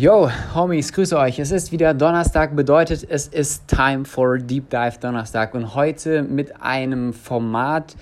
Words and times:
Yo, 0.00 0.30
Homies, 0.54 0.92
grüße 0.92 1.18
euch. 1.18 1.40
Es 1.40 1.50
ist 1.50 1.72
wieder 1.72 1.92
Donnerstag, 1.92 2.54
bedeutet 2.54 3.04
es 3.10 3.26
ist 3.26 3.66
Time 3.66 4.04
for 4.04 4.38
Deep 4.38 4.70
Dive 4.70 4.96
Donnerstag 5.00 5.54
und 5.54 5.74
heute 5.74 6.22
mit 6.22 6.62
einem 6.62 7.12
Format 7.12 7.96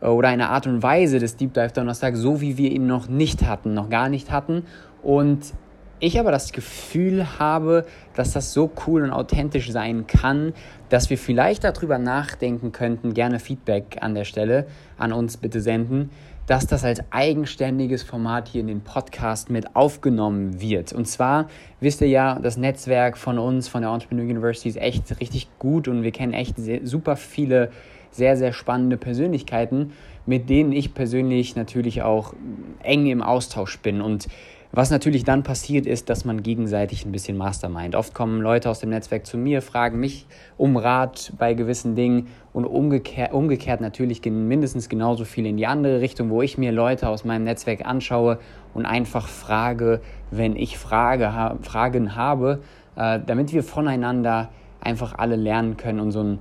äh, 0.00 0.06
oder 0.06 0.28
einer 0.28 0.50
Art 0.50 0.68
und 0.68 0.80
Weise 0.84 1.18
des 1.18 1.34
Deep 1.34 1.52
Dive 1.52 1.72
Donnerstag, 1.72 2.14
so 2.14 2.40
wie 2.40 2.56
wir 2.56 2.70
ihn 2.70 2.86
noch 2.86 3.08
nicht 3.08 3.46
hatten, 3.46 3.74
noch 3.74 3.90
gar 3.90 4.08
nicht 4.08 4.30
hatten. 4.30 4.62
Und 5.02 5.52
ich 5.98 6.20
aber 6.20 6.30
das 6.30 6.52
Gefühl 6.52 7.40
habe, 7.40 7.84
dass 8.14 8.32
das 8.32 8.52
so 8.52 8.70
cool 8.86 9.02
und 9.02 9.10
authentisch 9.10 9.72
sein 9.72 10.06
kann, 10.06 10.54
dass 10.88 11.10
wir 11.10 11.18
vielleicht 11.18 11.64
darüber 11.64 11.98
nachdenken 11.98 12.70
könnten, 12.70 13.12
gerne 13.12 13.40
Feedback 13.40 13.98
an 14.00 14.14
der 14.14 14.24
Stelle 14.24 14.68
an 14.98 15.12
uns 15.12 15.36
bitte 15.36 15.60
senden, 15.60 16.10
dass 16.50 16.66
das 16.66 16.82
als 16.82 17.00
eigenständiges 17.10 18.02
Format 18.02 18.48
hier 18.48 18.62
in 18.62 18.66
den 18.66 18.80
Podcast 18.80 19.50
mit 19.50 19.76
aufgenommen 19.76 20.60
wird. 20.60 20.92
Und 20.92 21.06
zwar 21.06 21.48
wisst 21.78 22.00
ihr 22.00 22.08
ja, 22.08 22.40
das 22.40 22.56
Netzwerk 22.56 23.16
von 23.16 23.38
uns, 23.38 23.68
von 23.68 23.82
der 23.82 23.92
Entrepreneur 23.92 24.24
University 24.24 24.68
ist 24.68 24.76
echt 24.76 25.20
richtig 25.20 25.46
gut 25.60 25.86
und 25.86 26.02
wir 26.02 26.10
kennen 26.10 26.32
echt 26.32 26.56
sehr, 26.56 26.84
super 26.84 27.14
viele 27.14 27.70
sehr, 28.10 28.36
sehr 28.36 28.52
spannende 28.52 28.96
Persönlichkeiten, 28.96 29.92
mit 30.26 30.50
denen 30.50 30.72
ich 30.72 30.92
persönlich 30.92 31.54
natürlich 31.54 32.02
auch 32.02 32.34
eng 32.82 33.06
im 33.06 33.22
Austausch 33.22 33.78
bin. 33.78 34.00
Und 34.00 34.26
was 34.72 34.90
natürlich 34.90 35.24
dann 35.24 35.42
passiert 35.42 35.86
ist, 35.86 36.08
dass 36.10 36.24
man 36.24 36.42
gegenseitig 36.42 37.04
ein 37.04 37.10
bisschen 37.10 37.36
Mastermind. 37.36 37.96
Oft 37.96 38.14
kommen 38.14 38.40
Leute 38.40 38.70
aus 38.70 38.78
dem 38.78 38.90
Netzwerk 38.90 39.26
zu 39.26 39.36
mir, 39.36 39.62
fragen 39.62 39.98
mich 39.98 40.26
um 40.56 40.76
Rat 40.76 41.32
bei 41.38 41.54
gewissen 41.54 41.96
Dingen 41.96 42.28
und 42.52 42.64
umgekehrt, 42.64 43.32
umgekehrt 43.32 43.80
natürlich 43.80 44.22
gehen 44.22 44.46
mindestens 44.46 44.88
genauso 44.88 45.24
viel 45.24 45.46
in 45.46 45.56
die 45.56 45.66
andere 45.66 46.00
Richtung, 46.00 46.30
wo 46.30 46.40
ich 46.40 46.56
mir 46.56 46.70
Leute 46.70 47.08
aus 47.08 47.24
meinem 47.24 47.44
Netzwerk 47.44 47.84
anschaue 47.84 48.38
und 48.72 48.86
einfach 48.86 49.26
frage, 49.26 50.00
wenn 50.30 50.54
ich 50.54 50.78
Frage, 50.78 51.34
ha 51.34 51.56
Fragen 51.62 52.14
habe, 52.14 52.62
äh, 52.94 53.18
damit 53.26 53.52
wir 53.52 53.64
voneinander 53.64 54.50
einfach 54.80 55.18
alle 55.18 55.36
lernen 55.36 55.76
können 55.76 55.98
und 55.98 56.12
so 56.12 56.20
einen 56.20 56.38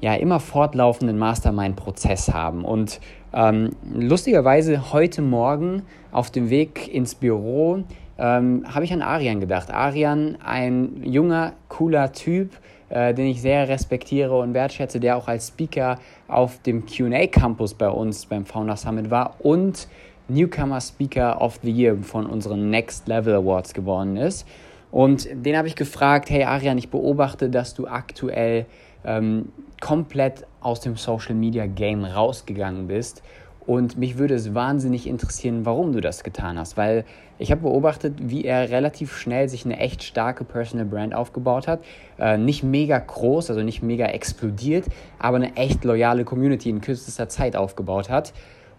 ja, 0.00 0.14
immer 0.14 0.40
fortlaufenden 0.40 1.18
Mastermind-Prozess 1.18 2.32
haben. 2.32 2.64
Und 2.64 3.00
ähm, 3.32 3.70
lustigerweise 3.94 4.92
heute 4.92 5.22
Morgen 5.22 5.82
auf 6.12 6.30
dem 6.30 6.50
Weg 6.50 6.92
ins 6.92 7.14
Büro 7.14 7.84
ähm, 8.18 8.64
habe 8.66 8.84
ich 8.84 8.92
an 8.92 9.02
Arian 9.02 9.40
gedacht. 9.40 9.70
Arian, 9.70 10.36
ein 10.44 11.02
junger, 11.04 11.54
cooler 11.68 12.12
Typ, 12.12 12.50
äh, 12.88 13.14
den 13.14 13.26
ich 13.26 13.40
sehr 13.40 13.68
respektiere 13.68 14.38
und 14.38 14.52
wertschätze, 14.52 15.00
der 15.00 15.16
auch 15.16 15.28
als 15.28 15.48
Speaker 15.48 15.98
auf 16.28 16.60
dem 16.62 16.84
QA 16.86 17.26
Campus 17.26 17.74
bei 17.74 17.88
uns 17.88 18.26
beim 18.26 18.44
Founder 18.44 18.76
Summit 18.76 19.10
war 19.10 19.36
und 19.38 19.88
Newcomer 20.28 20.80
Speaker 20.80 21.40
of 21.40 21.58
the 21.62 21.70
Year 21.70 21.96
von 22.02 22.26
unseren 22.26 22.70
Next 22.70 23.08
Level 23.08 23.34
Awards 23.34 23.74
geworden 23.74 24.16
ist. 24.16 24.46
Und 24.90 25.28
den 25.32 25.56
habe 25.56 25.68
ich 25.68 25.76
gefragt, 25.76 26.30
hey 26.30 26.44
Arian, 26.44 26.78
ich 26.78 26.90
beobachte, 26.90 27.48
dass 27.48 27.74
du 27.74 27.86
aktuell 27.86 28.66
ähm, 29.04 29.50
komplett 29.80 30.46
aus 30.60 30.80
dem 30.80 30.96
Social 30.96 31.34
Media 31.34 31.66
Game 31.66 32.04
rausgegangen 32.04 32.86
bist. 32.86 33.22
Und 33.66 33.98
mich 33.98 34.18
würde 34.18 34.34
es 34.34 34.54
wahnsinnig 34.54 35.06
interessieren, 35.06 35.64
warum 35.64 35.92
du 35.92 36.00
das 36.00 36.24
getan 36.24 36.58
hast, 36.58 36.76
weil 36.76 37.04
ich 37.38 37.50
habe 37.50 37.62
beobachtet, 37.62 38.14
wie 38.18 38.44
er 38.44 38.70
relativ 38.70 39.16
schnell 39.16 39.48
sich 39.48 39.64
eine 39.64 39.78
echt 39.78 40.02
starke 40.02 40.44
Personal 40.44 40.86
Brand 40.86 41.14
aufgebaut 41.14 41.68
hat. 41.68 41.80
Äh, 42.18 42.36
nicht 42.36 42.62
mega 42.62 42.98
groß, 42.98 43.50
also 43.50 43.62
nicht 43.62 43.82
mega 43.82 44.06
explodiert, 44.06 44.86
aber 45.18 45.36
eine 45.36 45.56
echt 45.56 45.84
loyale 45.84 46.24
Community 46.24 46.68
in 46.68 46.80
kürzester 46.80 47.28
Zeit 47.28 47.54
aufgebaut 47.54 48.10
hat. 48.10 48.32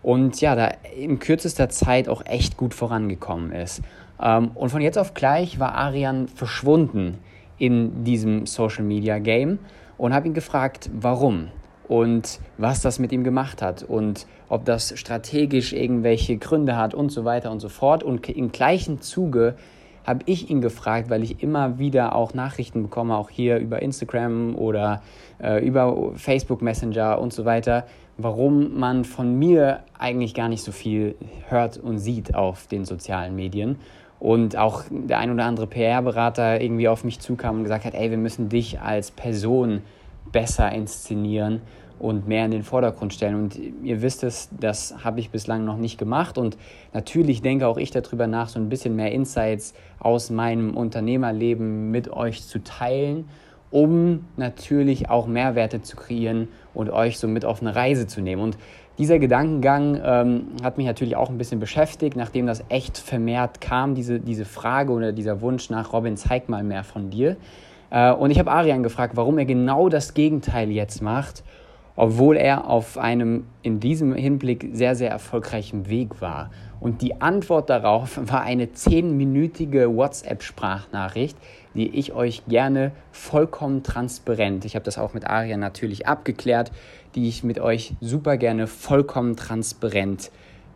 Und 0.04 0.42
ja, 0.42 0.56
da 0.56 0.72
in 0.98 1.20
kürzester 1.20 1.70
Zeit 1.70 2.10
auch 2.10 2.26
echt 2.26 2.58
gut 2.58 2.74
vorangekommen 2.74 3.52
ist. 3.52 3.82
Ähm, 4.22 4.52
und 4.56 4.70
von 4.70 4.82
jetzt 4.82 4.98
auf 4.98 5.14
gleich 5.14 5.60
war 5.60 5.76
Arian 5.76 6.28
verschwunden 6.28 7.20
in 7.58 8.04
diesem 8.04 8.46
Social 8.46 8.84
Media 8.84 9.20
Game 9.20 9.60
und 10.02 10.16
habe 10.16 10.28
ihn 10.28 10.34
gefragt, 10.34 10.90
warum 10.92 11.50
und 11.88 12.40
was 12.58 12.82
das 12.82 12.98
mit 12.98 13.12
ihm 13.12 13.24
gemacht 13.24 13.62
hat 13.62 13.84
und 13.84 14.26
ob 14.50 14.66
das 14.66 14.98
strategisch 14.98 15.74
irgendwelche 15.74 16.38
Gründe 16.38 16.76
hat 16.76 16.96
und 16.96 17.12
so 17.12 17.24
weiter 17.24 17.52
und 17.52 17.60
so 17.60 17.70
fort. 17.70 18.04
Und 18.04 18.28
im 18.28 18.52
gleichen 18.52 19.02
Zuge 19.02 19.54
habe 20.04 20.22
ich 20.26 20.50
ihn 20.50 20.60
gefragt, 20.60 21.12
weil 21.12 21.22
ich 21.22 21.44
immer 21.44 21.78
wieder 21.78 22.16
auch 22.16 22.34
Nachrichten 22.34 22.82
bekomme, 22.82 23.16
auch 23.16 23.30
hier 23.30 23.60
über 23.60 23.84
Instagram 23.84 24.56
oder 24.56 25.04
äh, 25.40 25.64
über 25.64 26.14
Facebook 26.16 26.64
Messenger 26.64 27.20
und 27.20 27.32
so 27.32 27.46
weiter, 27.46 27.86
warum 28.18 28.80
man 28.80 29.06
von 29.06 29.38
mir 29.38 29.82
eigentlich 30.00 30.34
gar 30.34 30.50
nicht 30.50 30.64
so 30.64 30.72
viel 30.72 31.14
hört 31.48 31.78
und 31.78 32.00
sieht 32.00 32.34
auf 32.34 32.66
den 32.66 32.86
sozialen 32.86 33.36
Medien 33.36 33.78
und 34.22 34.56
auch 34.56 34.84
der 34.90 35.18
ein 35.18 35.32
oder 35.32 35.46
andere 35.46 35.66
PR-Berater 35.66 36.62
irgendwie 36.62 36.88
auf 36.88 37.04
mich 37.04 37.20
zukam 37.20 37.58
und 37.58 37.64
gesagt 37.64 37.86
hat, 37.86 37.96
ey, 37.96 38.12
wir 38.12 38.20
müssen 38.20 38.50
dich 38.50 38.80
als 38.80 39.10
Person 39.10 39.82
besser 40.32 40.72
inszenieren 40.72 41.62
und 42.02 42.28
mehr 42.28 42.46
in 42.46 42.52
den 42.52 42.64
Vordergrund 42.64 43.14
stellen. 43.14 43.36
Und 43.36 43.60
ihr 43.84 44.02
wisst 44.02 44.24
es, 44.24 44.50
das 44.60 45.04
habe 45.04 45.20
ich 45.20 45.30
bislang 45.30 45.66
noch 45.66 45.78
nicht 45.78 45.98
gemacht. 45.98 46.38
Und 46.38 46.58
natürlich 46.94 47.42
denke 47.44 47.68
auch 47.68 47.78
ich 47.78 47.92
darüber 47.92 48.26
nach, 48.26 48.50
so 48.50 48.60
ein 48.60 48.70
bisschen 48.70 48.96
mehr 48.96 49.12
Insights 49.12 49.76
aus 50.00 50.32
meinem 50.32 50.76
Unternehmerleben 50.76 51.92
mit 51.92 52.12
euch 52.12 52.44
zu 52.44 52.64
teilen, 52.64 53.30
um 53.70 54.26
natürlich 54.36 55.10
auch 55.10 55.28
Mehrwerte 55.28 55.84
zu 55.84 55.96
kreieren 55.96 56.48
und 56.74 56.90
euch 56.90 57.20
so 57.20 57.28
mit 57.28 57.46
auf 57.46 57.62
eine 57.62 57.76
Reise 57.76 58.08
zu 58.08 58.22
nehmen. 58.22 58.42
Und 58.42 58.58
dieser 58.98 59.20
Gedankengang 59.20 60.02
ähm, 60.04 60.48
hat 60.64 60.78
mich 60.78 60.88
natürlich 60.88 61.16
auch 61.16 61.30
ein 61.30 61.38
bisschen 61.38 61.60
beschäftigt, 61.60 62.16
nachdem 62.16 62.48
das 62.48 62.64
echt 62.70 62.98
vermehrt 62.98 63.62
kam, 63.62 63.96
diese, 63.96 64.20
diese 64.20 64.46
Frage 64.46 64.92
oder 64.92 65.12
dieser 65.12 65.42
Wunsch 65.42 65.70
nach, 65.70 65.94
Robin, 65.94 66.18
zeig 66.18 66.50
mal 66.50 66.64
mehr 66.64 66.84
von 66.84 67.10
dir. 67.10 67.38
Äh, 67.92 68.12
und 68.14 68.32
ich 68.32 68.40
habe 68.40 68.52
Arian 68.52 68.82
gefragt, 68.82 69.16
warum 69.16 69.38
er 69.38 69.46
genau 69.46 69.90
das 69.90 70.16
Gegenteil 70.16 70.72
jetzt 70.72 71.02
macht, 71.02 71.44
obwohl 71.96 72.38
er 72.38 72.68
auf 72.68 72.98
einem 72.98 73.46
in 73.62 73.80
diesem 73.80 74.16
Hinblick 74.16 74.70
sehr, 74.74 74.96
sehr 74.96 75.12
erfolgreichen 75.12 75.88
Weg 75.88 76.22
war. 76.22 76.50
Und 76.80 77.04
die 77.04 77.22
Antwort 77.22 77.70
darauf 77.70 78.20
war 78.32 78.42
eine 78.42 78.72
zehnminütige 78.72 79.96
WhatsApp-Sprachnachricht, 79.96 81.38
die 81.76 81.96
ich 81.96 82.14
euch 82.14 82.44
gerne 82.48 82.92
vollkommen 83.12 83.84
transparent, 83.84 84.66
ich 84.66 84.76
habe 84.76 84.84
das 84.84 84.98
auch 84.98 85.14
mit 85.14 85.28
Arian 85.28 85.60
natürlich 85.60 86.08
abgeklärt, 86.08 86.72
die 87.16 87.28
ich 87.28 87.44
mit 87.44 87.60
euch 87.60 87.94
super 88.02 88.38
gerne 88.38 88.68
vollkommen 88.68 89.36
transparent 89.36 90.32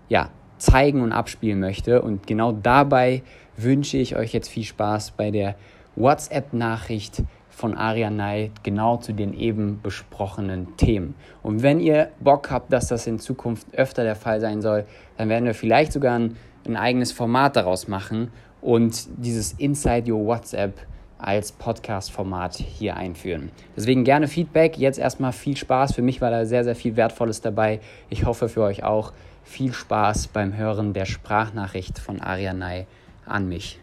ja, 0.10 0.30
zeigen 0.58 1.02
und 1.02 1.12
abspielen 1.12 1.60
möchte. 1.60 2.02
Und 2.02 2.28
genau 2.28 2.52
dabei 2.52 3.24
wünsche 3.58 3.98
ich 3.98 4.16
euch 4.16 4.34
jetzt 4.34 4.50
viel 4.50 4.64
Spaß 4.64 5.12
bei 5.12 5.32
der 5.32 5.56
WhatsApp-Nachricht 5.96 7.24
von 7.50 7.76
Arianai 7.76 8.52
genau 8.64 8.98
zu 8.98 9.14
den 9.14 9.34
eben 9.34 9.80
besprochenen 9.82 10.76
Themen. 10.76 11.16
Und 11.42 11.64
wenn 11.64 11.80
ihr 11.80 12.12
Bock 12.20 12.52
habt, 12.52 12.74
dass 12.74 12.88
das 12.88 13.08
in 13.08 13.18
Zukunft 13.18 13.68
öfter 13.74 14.04
der 14.04 14.16
Fall 14.16 14.42
sein 14.42 14.62
soll, 14.62 14.86
dann 15.18 15.30
werden 15.30 15.46
wir 15.46 15.54
vielleicht 15.54 15.94
sogar 15.94 16.20
ein, 16.20 16.36
ein 16.68 16.76
eigenes 16.76 17.14
Format 17.14 17.56
daraus 17.56 17.88
machen 17.88 18.32
und 18.62 19.08
dieses 19.18 19.54
Inside 19.54 20.12
Your 20.12 20.26
WhatsApp 20.26 20.74
als 21.18 21.54
Podcast-Format 21.54 22.56
hier 22.56 22.98
einführen. 22.98 23.52
Deswegen 23.76 24.04
gerne 24.04 24.28
Feedback. 24.28 24.78
Jetzt 24.78 25.00
erstmal 25.00 25.32
viel 25.32 25.56
Spaß. 25.56 25.94
Für 25.94 26.02
mich 26.02 26.20
war 26.20 26.30
da 26.30 26.46
sehr, 26.46 26.66
sehr 26.66 26.76
viel 26.76 26.98
Wertvolles 26.98 27.40
dabei. 27.40 27.80
Ich 28.10 28.26
hoffe 28.26 28.50
für 28.50 28.64
euch 28.64 28.84
auch 28.84 29.14
viel 29.44 29.72
Spaß 29.72 30.28
beim 30.28 30.58
Hören 30.58 30.92
der 30.92 31.06
Sprachnachricht 31.06 32.00
von 32.00 32.20
Arianai 32.20 32.86
an 33.26 33.48
mich. 33.48 33.80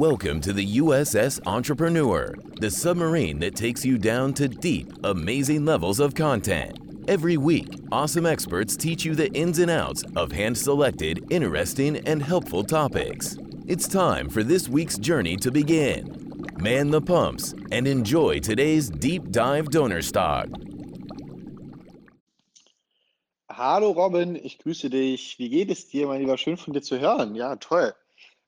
Welcome 0.00 0.40
to 0.40 0.54
the 0.54 0.78
USS 0.78 1.40
Entrepreneur, 1.44 2.34
the 2.58 2.70
submarine 2.70 3.38
that 3.40 3.54
takes 3.54 3.84
you 3.84 3.98
down 3.98 4.32
to 4.32 4.48
deep, 4.48 4.90
amazing 5.04 5.66
levels 5.66 6.00
of 6.00 6.14
content. 6.14 6.78
Every 7.06 7.36
week, 7.36 7.68
awesome 7.92 8.24
experts 8.24 8.78
teach 8.78 9.04
you 9.04 9.14
the 9.14 9.30
ins 9.32 9.58
and 9.58 9.70
outs 9.70 10.02
of 10.16 10.32
hand 10.32 10.56
selected, 10.56 11.30
interesting, 11.30 11.98
and 12.08 12.22
helpful 12.22 12.64
topics. 12.64 13.36
It's 13.66 13.86
time 13.86 14.30
for 14.30 14.42
this 14.42 14.70
week's 14.70 14.96
journey 14.96 15.36
to 15.36 15.50
begin. 15.50 16.46
Man 16.56 16.90
the 16.90 17.02
pumps 17.02 17.54
and 17.70 17.86
enjoy 17.86 18.38
today's 18.38 18.88
deep 18.88 19.30
dive 19.30 19.68
donor 19.68 20.00
stock. 20.00 20.48
Hallo 23.50 23.92
Robin, 23.92 24.36
ich 24.42 24.58
grüße 24.60 24.88
dich. 24.88 25.38
Wie 25.38 25.50
geht 25.50 25.70
es 25.70 25.90
dir, 25.90 26.06
mein 26.06 26.20
Lieber? 26.22 26.38
Schön 26.38 26.56
von 26.56 26.72
dir 26.72 26.80
zu 26.80 26.98
hören. 26.98 27.34
Ja, 27.34 27.56
toll. 27.56 27.92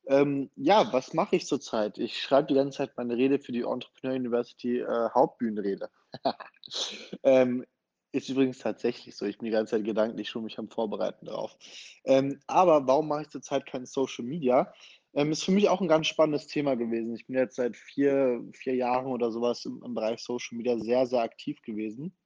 Ähm, 0.06 0.50
ja, 0.56 0.92
was 0.92 1.14
mache 1.14 1.36
ich 1.36 1.46
zurzeit? 1.46 1.98
Ich 1.98 2.20
schreibe 2.20 2.48
die 2.48 2.54
ganze 2.54 2.78
Zeit 2.78 2.96
meine 2.96 3.16
Rede 3.16 3.38
für 3.38 3.52
die 3.52 3.62
Entrepreneur 3.62 4.16
University 4.16 4.80
äh, 4.80 5.10
Hauptbühnenrede. 5.14 5.90
ähm, 7.22 7.64
ist 8.12 8.28
übrigens 8.28 8.58
tatsächlich 8.58 9.16
so. 9.16 9.24
Ich 9.24 9.38
bin 9.38 9.46
die 9.46 9.52
ganze 9.52 9.76
Zeit 9.76 9.84
gedanklich 9.84 10.28
schon 10.28 10.44
mich 10.44 10.58
am 10.58 10.68
Vorbereiten 10.68 11.26
drauf. 11.26 11.56
Ähm, 12.04 12.40
aber 12.46 12.86
warum 12.86 13.08
mache 13.08 13.22
ich 13.22 13.28
zurzeit 13.28 13.64
kein 13.64 13.86
Social 13.86 14.24
Media? 14.24 14.72
Ähm, 15.14 15.32
ist 15.32 15.44
für 15.44 15.52
mich 15.52 15.68
auch 15.68 15.80
ein 15.80 15.88
ganz 15.88 16.08
spannendes 16.08 16.46
Thema 16.46 16.74
gewesen. 16.74 17.14
Ich 17.14 17.26
bin 17.26 17.36
jetzt 17.36 17.56
seit 17.56 17.76
vier, 17.76 18.44
vier 18.52 18.74
Jahren 18.74 19.06
oder 19.06 19.30
sowas 19.30 19.64
im, 19.64 19.82
im 19.84 19.94
Bereich 19.94 20.20
Social 20.20 20.56
Media 20.56 20.78
sehr, 20.78 21.06
sehr 21.06 21.22
aktiv 21.22 21.62
gewesen. 21.62 22.16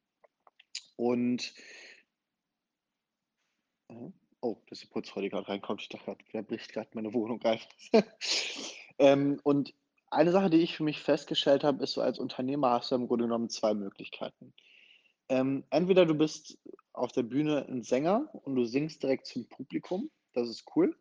Und 0.97 1.53
Mhm. 3.89 4.13
Oh, 4.47 4.63
dass 4.71 4.79
die 4.79 4.87
Putzfrau, 4.87 5.21
die 5.21 5.29
gerade 5.29 5.49
reinkommt. 5.49 5.83
Ich 5.83 5.89
dachte 5.89 6.05
grad, 6.05 6.19
wer 6.31 6.43
bricht 6.45 6.73
gerade 6.73 6.89
meine 6.95 7.13
Wohnung 7.13 7.43
ein? 7.43 7.59
Ähm, 8.99 9.41
und 9.43 9.75
eine 10.11 10.33
Sache, 10.33 10.49
die 10.49 10.57
ich 10.63 10.75
für 10.75 10.83
mich 10.83 11.01
festgestellt 11.01 11.65
habe, 11.65 11.85
ist 11.85 11.93
so 11.93 12.01
als 12.01 12.19
Unternehmer 12.19 12.71
hast 12.71 12.91
du 12.91 12.95
im 12.95 13.09
Grunde 13.09 13.25
genommen 13.27 13.51
2 13.51 13.75
Möglichkeiten. 13.75 14.55
Ähm, 15.29 15.65
entweder 15.71 16.07
du 16.07 16.15
bist 16.15 16.59
auf 16.95 17.13
der 17.13 17.25
Bühne 17.25 17.67
'n 17.69 17.83
Sänger 17.83 18.31
und 18.45 18.57
du 18.57 18.65
singst 18.65 19.03
direkt 19.03 19.27
zum 19.27 19.49
Publikum, 19.49 20.11
das 20.35 20.49
ist 20.49 20.65
cool. 20.77 20.97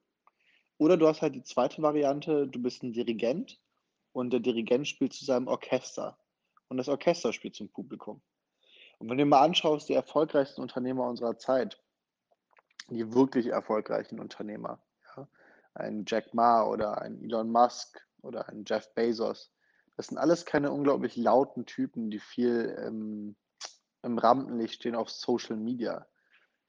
Oder 0.78 0.98
du 0.98 1.08
hast 1.08 1.22
halt 1.22 1.36
die 1.36 1.44
zweite 1.44 1.82
Variante, 1.82 2.48
du 2.48 2.62
bist 2.62 2.84
'n 2.84 2.94
Dirigent 2.94 3.60
und 4.14 4.32
der 4.32 4.42
Dirigent 4.42 4.88
spielt 4.88 5.14
zu 5.14 5.26
seinem 5.26 5.48
Orchester 5.48 6.18
und 6.70 6.78
das 6.78 6.90
Orchester 6.90 7.34
spielt 7.34 7.56
zum 7.56 7.70
Publikum. 7.70 8.22
Und 9.00 9.10
wenn 9.10 9.18
du 9.18 9.24
dir 9.26 9.30
mal 9.30 9.42
anschaust, 9.44 9.90
die 9.90 9.94
erfolgreichsten 9.94 10.62
Unternehmer 10.62 11.08
unserer 11.08 11.38
Zeit 11.38 11.80
die 12.90 13.14
wirklich 13.14 13.48
erfolgreichen 13.48 14.20
Unternehmer, 14.20 14.82
ja, 15.16 15.28
ein 15.74 16.06
Jack 16.08 16.34
Ma 16.34 16.64
oder 16.64 17.02
ein 17.02 17.22
Elon 17.22 17.52
Musk 17.52 18.06
oder 18.22 18.50
ein 18.50 18.64
Jeff 18.66 18.94
Bezos. 18.94 19.52
Das 19.98 20.08
sind 20.08 20.18
alles 20.18 20.46
keine 20.46 20.72
unglaublich 20.72 21.16
lauten 21.16 21.66
Typen, 21.66 22.10
die 22.10 22.20
viel 22.20 22.76
ähm, 22.80 23.36
im 24.04 24.18
Rampenlicht 24.18 24.76
stehen 24.76 24.96
auf 24.96 25.10
Social 25.10 25.58
Media. 25.58 26.08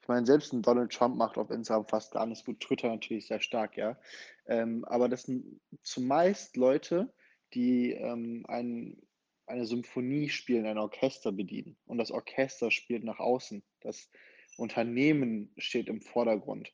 Ich 0.01 0.07
meine, 0.07 0.25
selbst 0.25 0.53
ein 0.53 0.61
Donald 0.61 0.93
Trump 0.93 1.17
macht 1.17 1.37
auf 1.37 1.51
Instagram 1.51 1.85
fast 1.85 2.13
gar 2.13 2.25
nichts 2.25 2.45
gut, 2.45 2.61
Twitter 2.61 2.87
natürlich 2.87 3.27
sehr 3.27 3.41
stark, 3.41 3.75
ja. 3.75 3.99
Ähm, 4.45 4.85
aber 4.85 5.09
das 5.09 5.23
sind 5.23 5.59
zumeist 5.81 6.55
Leute, 6.55 7.13
die 7.53 7.91
ähm, 7.91 8.45
ein, 8.47 9.01
eine 9.45 9.65
Symphonie 9.65 10.29
spielen, 10.29 10.65
ein 10.65 10.77
Orchester 10.77 11.31
bedienen. 11.31 11.77
Und 11.85 11.97
das 11.97 12.11
Orchester 12.11 12.71
spielt 12.71 13.03
nach 13.03 13.19
außen. 13.19 13.63
Das 13.81 14.09
Unternehmen 14.57 15.53
steht 15.57 15.87
im 15.87 16.01
Vordergrund. 16.01 16.73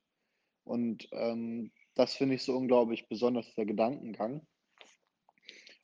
Und 0.64 1.08
ähm, 1.12 1.72
das 1.96 2.16
finde 2.16 2.36
ich 2.36 2.44
so 2.44 2.56
unglaublich 2.56 3.08
besonders, 3.08 3.54
der 3.56 3.66
Gedankengang. 3.66 4.46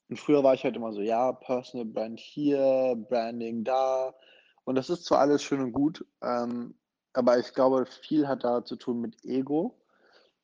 Und 0.09 0.17
früher 0.17 0.43
war 0.43 0.55
ich 0.55 0.63
halt 0.63 0.75
immer 0.75 0.91
so, 0.91 1.01
ja, 1.01 1.31
Personal 1.33 1.85
Brand 1.85 2.19
hier, 2.19 2.95
Branding 3.09 3.63
da. 3.63 4.15
Und 4.63 4.75
das 4.75 4.89
ist 4.89 5.05
zwar 5.05 5.19
alles 5.19 5.43
schön 5.43 5.61
und 5.61 5.71
gut, 5.71 6.05
ähm, 6.23 6.75
aber 7.13 7.39
ich 7.39 7.53
glaube, 7.53 7.85
viel 7.85 8.27
hat 8.27 8.43
da 8.43 8.63
zu 8.63 8.75
tun 8.75 9.01
mit 9.01 9.23
Ego 9.23 9.79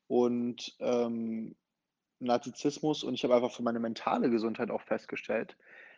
und 0.08 0.76
ähm, 0.80 1.56
Narzissmus. 2.18 3.02
Und 3.02 3.14
ich 3.14 3.24
habe 3.24 3.34
einfach 3.34 3.52
für 3.52 3.62
meine 3.62 3.80
mentale 3.80 4.30
Gesundheit 4.30 4.70
auch 4.70 4.82
festgestellt, 4.82 5.56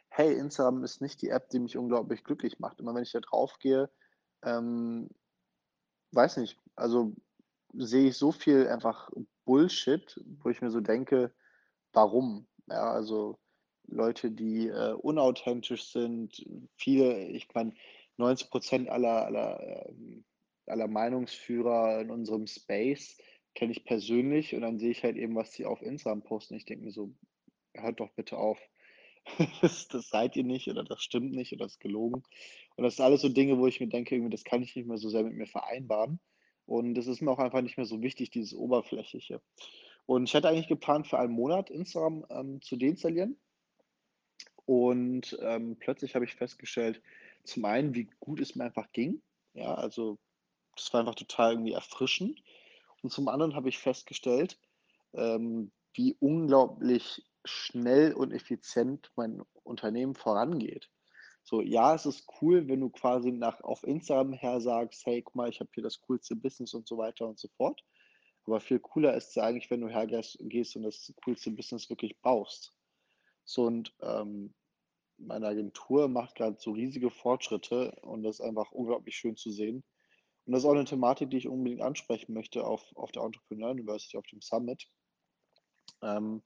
hey, 0.08 0.32
Instagram 0.34 0.84
ist 0.84 1.00
nicht 1.00 1.20
die 1.22 1.31
App, 1.31 1.50
die 1.50 1.58
mich 1.58 1.76
unglaublich 1.76 2.25
glücklich 2.25 2.58
macht. 2.58 2.81
Immer 2.81 2.94
wenn 2.94 3.02
ich 3.02 3.12
da 3.12 3.20
drauf 3.20 3.58
gehe, 3.58 3.90
ähm, 4.43 5.08
weiß 6.12 6.38
nicht, 6.38 6.58
also 6.76 7.12
sehe 7.75 8.08
ich 8.08 8.16
so 8.16 8.32
viel 8.32 8.69
einfach 8.69 9.10
Bullshit, 9.44 10.20
wo 10.43 10.50
ich 10.50 10.60
mir 10.60 10.70
so 10.70 10.81
denke, 10.81 11.32
warum? 11.93 12.46
Ja, 12.69 12.93
also 12.93 13.38
Leute, 13.87 14.31
die 14.31 14.69
äh, 14.69 14.93
unauthentisch 14.93 15.90
sind, 15.90 16.44
viele, 16.76 17.28
ich 17.28 17.49
meine, 17.55 17.72
90 18.19 18.50
Prozent 18.50 18.88
aller, 18.88 19.25
aller, 19.26 19.88
ähm, 19.88 20.25
aller 20.66 20.88
Meinungsführer 20.88 22.00
in 22.00 22.11
unserem 22.11 22.46
Space 22.46 23.16
kenne 23.54 23.72
ich 23.72 23.84
persönlich 23.84 24.54
und 24.54 24.61
dann 24.62 24.78
sehe 24.78 24.90
ich 24.90 25.02
halt 25.02 25.16
eben, 25.16 25.34
was 25.34 25.52
sie 25.52 25.64
auf 25.64 25.82
Instagram 25.82 26.22
posten. 26.22 26.54
Ich 26.54 26.66
denke 26.66 26.84
mir 26.84 26.93
so, 26.93 27.14
hört 27.75 28.00
doch 28.00 28.11
bitte 28.11 28.37
auf. 28.37 28.58
Das, 29.60 29.88
das 29.88 30.08
seid 30.08 30.36
ihr 30.36 30.44
nicht 30.44 30.69
oder 30.69 30.84
das 30.84 31.02
stimmt 31.02 31.32
nicht 31.32 31.52
oder 31.52 31.64
das 31.64 31.72
ist 31.72 31.80
gelogen. 31.80 32.22
Und 32.76 32.84
das 32.84 32.96
sind 32.96 33.04
alles 33.04 33.20
so 33.20 33.28
Dinge, 33.28 33.58
wo 33.58 33.66
ich 33.66 33.80
mir 33.80 33.88
denke, 33.88 34.14
irgendwie, 34.14 34.30
das 34.30 34.44
kann 34.44 34.62
ich 34.62 34.75
nicht 34.75 34.86
mehr 34.86 34.98
so 34.98 35.08
sehr 35.08 35.25
mit 35.25 35.34
mir 35.34 35.46
vereinbaren. 35.46 36.20
Und 36.66 36.94
das 36.94 37.06
ist 37.06 37.22
mir 37.22 37.30
auch 37.30 37.38
einfach 37.38 37.62
nicht 37.62 37.76
mehr 37.76 37.86
so 37.86 38.02
wichtig, 38.02 38.30
dieses 38.30 38.54
Oberflächliche. 38.54 39.40
Und 40.06 40.28
ich 40.28 40.34
hatte 40.34 40.48
eigentlich 40.48 40.69
geplant, 40.69 41.06
für 41.06 41.19
einen 41.19 41.32
Monat 41.32 41.70
Instagram 41.70 42.25
ähm, 42.30 42.62
zu 42.62 42.76
deinstallieren. 42.76 43.38
Und 44.64 45.38
ähm, 45.42 45.76
plötzlich 45.78 46.14
habe 46.14 46.25
ich 46.25 46.34
festgestellt, 46.34 47.02
zum 47.44 47.64
einen, 47.64 47.94
wie 47.94 48.08
gut 48.20 48.40
es 48.40 48.54
mir 48.54 48.64
einfach 48.64 48.92
ging. 48.92 49.22
Ja, 49.54 49.75
also 49.75 50.19
das 50.76 50.92
war 50.92 51.00
einfach 51.00 51.14
total 51.14 51.52
irgendwie 51.52 51.72
erfrischend. 51.72 52.42
Und 53.02 53.10
zum 53.10 53.28
anderen 53.28 53.54
habe 53.54 53.69
ich 53.69 53.78
festgestellt, 53.78 54.58
ähm, 55.14 55.72
wie 55.94 56.16
unglaublich 56.20 57.25
schnell 57.48 58.12
und 58.14 58.32
effizient 58.32 59.10
mein 59.16 59.42
Unternehmen 59.64 60.14
vorangeht. 60.14 60.90
So, 61.44 61.62
ja, 61.62 61.94
es 61.94 62.06
ist 62.06 62.26
cool, 62.42 62.68
wenn 62.68 62.80
du 62.80 62.90
quasi 62.90 63.32
nach 63.32 63.60
auf 63.62 63.84
Instagram 63.84 64.32
her 64.34 64.60
sagst: 64.60 65.04
„Hey, 65.06 65.22
guck 65.22 65.34
mal, 65.36 65.48
ich 65.48 65.60
habe 65.60 65.70
hier 65.74 65.82
das 65.82 66.00
coolste 66.02 66.36
Business“ 66.36 66.74
und 66.74 66.86
so 66.88 66.98
weiter 66.98 67.26
und 67.28 67.38
so 67.38 67.48
fort. 67.56 67.82
Aber 68.46 68.60
viel 68.60 68.80
cooler 68.80 69.14
ist 69.16 69.30
es 69.30 69.38
eigentlich, 69.38 69.70
wenn 69.70 69.80
du 69.82 69.88
hergehst 69.88 70.38
gehst 70.40 70.76
und 70.76 70.82
das 70.84 71.12
coolste 71.24 71.50
Business 71.52 71.90
wirklich 71.90 72.20
baust. 72.22 72.74
So 73.44 73.64
und, 73.64 73.94
ähm, 74.00 74.54
meine 75.18 75.48
Agentur 75.48 76.08
macht 76.08 76.36
gerade 76.36 76.58
so 76.60 76.72
riesige 76.72 77.10
Fortschritte 77.10 77.92
und 78.02 78.22
das 78.24 78.40
ist 78.40 78.46
einfach 78.46 78.72
unglaublich 78.72 79.16
schön 79.16 79.36
zu 79.36 79.50
sehen. 79.50 79.84
Und 80.46 80.52
das 80.54 80.62
ist 80.62 80.66
auch 80.66 80.74
eine 80.74 80.84
Thematik, 80.86 81.30
die 81.30 81.38
ich 81.38 81.48
unbedingt 81.48 81.82
ansprechen 81.82 82.34
möchte 82.34 82.64
auf 82.66 82.84
auf 82.96 83.12
der 83.12 83.22
Entrepreneur 83.24 83.70
University, 83.72 84.18
auf 84.18 84.26
dem 84.26 84.42
Summit. 84.42 84.88
Ähm, 86.02 86.42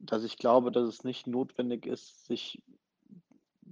dass 0.00 0.24
ich 0.24 0.38
glaube, 0.38 0.72
dass 0.72 0.88
es 0.88 1.04
nicht 1.04 1.26
notwendig 1.26 1.86
ist, 1.86 2.26
sich 2.26 2.62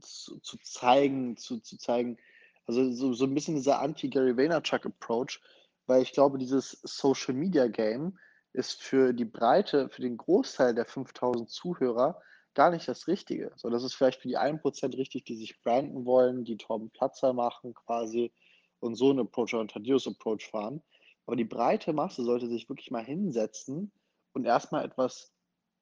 zu, 0.00 0.38
zu 0.38 0.58
zeigen, 0.58 1.36
zu, 1.36 1.58
zu 1.58 1.76
zeigen, 1.76 2.18
also 2.66 2.92
so, 2.92 3.14
so 3.14 3.24
ein 3.24 3.34
bisschen 3.34 3.54
dieser 3.54 3.80
Anti-Gary 3.80 4.36
Vaynerchuk-Approach, 4.36 5.40
weil 5.86 6.02
ich 6.02 6.12
glaube, 6.12 6.38
dieses 6.38 6.78
Social 6.82 7.34
Media 7.34 7.66
Game 7.66 8.18
ist 8.52 8.82
für 8.82 9.12
die 9.12 9.24
Breite, 9.24 9.88
für 9.88 10.02
den 10.02 10.16
Großteil 10.16 10.74
der 10.74 10.84
5000 10.84 11.48
Zuhörer 11.48 12.20
gar 12.54 12.70
nicht 12.70 12.86
das 12.88 13.06
Richtige. 13.06 13.52
So, 13.56 13.70
das 13.70 13.84
ist 13.84 13.94
vielleicht 13.94 14.20
für 14.20 14.28
die 14.28 14.38
1% 14.38 14.96
richtig, 14.96 15.24
die 15.24 15.36
sich 15.36 15.60
branden 15.62 16.04
wollen, 16.04 16.44
die 16.44 16.56
Torben 16.56 16.90
Platzer 16.90 17.32
machen 17.32 17.74
quasi 17.74 18.32
und 18.80 18.96
so 18.96 19.10
einen 19.10 19.20
Approach 19.20 19.54
oder 19.54 19.60
einen 19.60 19.68
Thaddeus 19.68 20.06
Approach 20.06 20.50
fahren. 20.50 20.82
Aber 21.26 21.36
die 21.36 21.44
breite 21.44 21.92
Masse 21.92 22.24
sollte 22.24 22.48
sich 22.48 22.68
wirklich 22.68 22.90
mal 22.90 23.04
hinsetzen 23.04 23.92
und 24.32 24.44
erstmal 24.44 24.84
etwas 24.84 25.32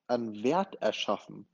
an 0.07 0.43
Wert 0.43 0.77
erschaffen. 0.77 1.47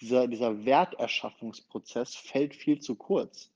Dieser, 0.00 0.28
dieser 0.28 0.64
Werterschaffungsprozess 0.64 2.14
fällt 2.14 2.54
viel 2.54 2.80
zu 2.80 2.96
kurz. 2.96 3.50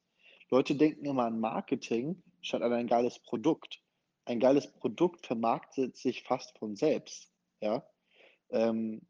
Leute 0.50 0.74
denken 0.74 1.04
immer 1.04 1.24
an 1.24 1.38
Marketing 1.38 2.22
statt 2.40 2.62
an 2.62 2.72
ein 2.72 2.86
geiles 2.86 3.18
Produkt. 3.18 3.80
Ein 4.24 4.40
geiles 4.40 4.72
Produkt 4.72 5.26
vermarktet 5.26 5.96
sich 5.96 6.22
fast 6.22 6.56
von 6.58 6.76
selbst. 6.76 7.30
Ja? 7.60 7.84
Ähm, 8.50 9.02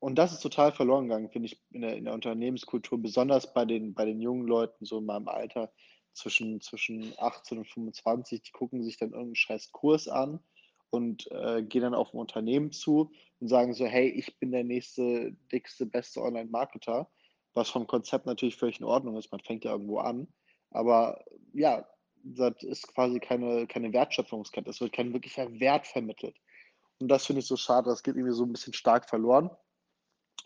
und 0.00 0.16
das 0.16 0.32
ist 0.32 0.40
total 0.40 0.72
verloren 0.72 1.04
gegangen, 1.04 1.30
finde 1.30 1.46
ich, 1.46 1.62
in 1.70 1.80
der, 1.80 1.96
in 1.96 2.04
der 2.04 2.14
Unternehmenskultur, 2.14 3.00
besonders 3.00 3.54
bei 3.54 3.64
den, 3.64 3.94
bei 3.94 4.04
den 4.04 4.20
jungen 4.20 4.46
Leuten, 4.46 4.84
so 4.84 4.98
in 4.98 5.06
meinem 5.06 5.28
Alter, 5.28 5.72
zwischen, 6.12 6.60
zwischen 6.60 7.14
18 7.18 7.58
und 7.58 7.68
25, 7.68 8.42
die 8.42 8.52
gucken 8.52 8.82
sich 8.82 8.98
dann 8.98 9.10
irgendeinen 9.10 9.36
scheiß 9.36 9.72
Kurs 9.72 10.08
an 10.08 10.40
und 10.94 11.30
äh, 11.32 11.62
gehen 11.62 11.82
dann 11.82 11.94
auf 11.94 12.14
ein 12.14 12.18
Unternehmen 12.18 12.72
zu 12.72 13.12
und 13.40 13.48
sagen 13.48 13.74
so, 13.74 13.84
hey, 13.84 14.08
ich 14.08 14.38
bin 14.38 14.52
der 14.52 14.64
nächste, 14.64 15.32
dickste, 15.52 15.86
beste 15.86 16.22
Online-Marketer, 16.22 17.10
was 17.52 17.70
vom 17.70 17.86
Konzept 17.86 18.26
natürlich 18.26 18.56
völlig 18.56 18.80
in 18.80 18.86
Ordnung 18.86 19.16
ist, 19.16 19.32
man 19.32 19.40
fängt 19.40 19.64
ja 19.64 19.72
irgendwo 19.72 19.98
an, 19.98 20.28
aber 20.70 21.24
ja, 21.52 21.86
das 22.22 22.62
ist 22.62 22.86
quasi 22.94 23.20
keine, 23.20 23.66
keine 23.66 23.92
Wertschöpfungskette, 23.92 24.70
es 24.70 24.80
wird 24.80 24.92
kein 24.92 25.12
wirklicher 25.12 25.50
Wert 25.60 25.86
vermittelt. 25.86 26.36
Und 27.00 27.08
das 27.08 27.26
finde 27.26 27.40
ich 27.40 27.46
so 27.46 27.56
schade, 27.56 27.90
das 27.90 28.02
geht 28.02 28.14
irgendwie 28.16 28.34
so 28.34 28.44
ein 28.44 28.52
bisschen 28.52 28.72
stark 28.72 29.08
verloren. 29.08 29.50